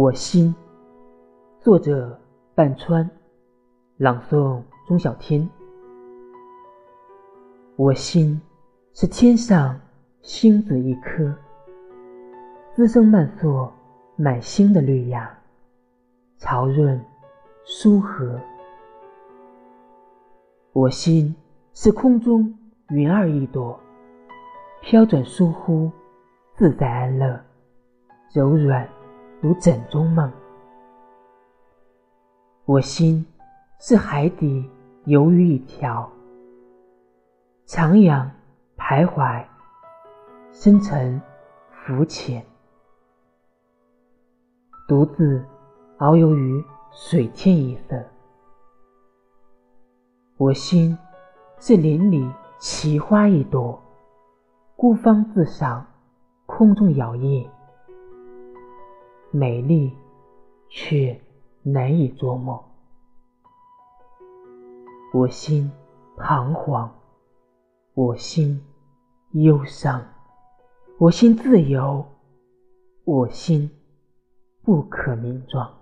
[0.00, 0.54] 我心，
[1.60, 2.16] 作者
[2.54, 3.10] 半川，
[3.96, 5.50] 朗诵钟小天。
[7.74, 8.40] 我心
[8.94, 9.76] 是天上
[10.22, 11.34] 星子一颗，
[12.76, 13.68] 滋生漫溯
[14.14, 15.36] 满心的绿芽，
[16.36, 17.04] 潮润
[17.64, 18.38] 舒和。
[20.74, 21.34] 我心
[21.74, 22.56] 是空中
[22.90, 23.76] 云儿一朵，
[24.80, 25.90] 飘转疏忽，
[26.54, 27.40] 自在安乐，
[28.32, 28.88] 柔软。
[29.40, 30.32] 如枕中梦，
[32.64, 33.24] 我心
[33.78, 34.68] 是海底
[35.04, 36.10] 游鱼一条，
[37.64, 38.28] 徜徉
[38.76, 39.44] 徘徊，
[40.50, 41.22] 深沉
[41.70, 42.44] 浮浅，
[44.88, 45.44] 独自
[45.98, 48.04] 遨游于水天一色。
[50.36, 50.98] 我心
[51.60, 52.28] 是林里
[52.58, 53.80] 奇花一朵，
[54.74, 55.86] 孤芳自赏，
[56.44, 57.48] 空中摇曳。
[59.30, 59.92] 美丽，
[60.70, 61.20] 却
[61.62, 62.64] 难以捉摸。
[65.12, 65.70] 我心
[66.16, 66.90] 彷徨，
[67.94, 68.62] 我心
[69.32, 70.02] 忧伤，
[70.98, 72.06] 我心自由，
[73.04, 73.70] 我心
[74.62, 75.77] 不可名状。